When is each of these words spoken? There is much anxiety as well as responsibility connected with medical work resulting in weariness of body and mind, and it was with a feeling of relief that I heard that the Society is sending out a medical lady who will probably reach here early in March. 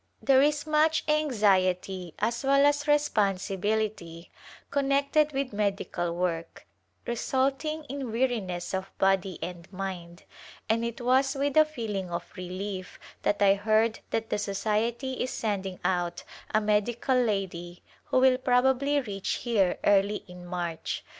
There 0.19 0.41
is 0.41 0.65
much 0.65 1.03
anxiety 1.07 2.15
as 2.17 2.43
well 2.43 2.65
as 2.65 2.87
responsibility 2.87 4.31
connected 4.71 5.31
with 5.31 5.53
medical 5.53 6.15
work 6.15 6.65
resulting 7.05 7.83
in 7.83 8.11
weariness 8.11 8.73
of 8.73 8.89
body 8.97 9.37
and 9.43 9.71
mind, 9.71 10.23
and 10.67 10.83
it 10.83 11.01
was 11.01 11.35
with 11.35 11.55
a 11.55 11.65
feeling 11.65 12.09
of 12.09 12.33
relief 12.35 12.99
that 13.21 13.43
I 13.43 13.53
heard 13.53 13.99
that 14.09 14.31
the 14.31 14.39
Society 14.39 15.21
is 15.21 15.29
sending 15.29 15.79
out 15.85 16.23
a 16.51 16.59
medical 16.59 17.15
lady 17.15 17.83
who 18.05 18.17
will 18.21 18.39
probably 18.39 18.99
reach 19.01 19.33
here 19.45 19.77
early 19.83 20.23
in 20.27 20.47
March. 20.47 21.03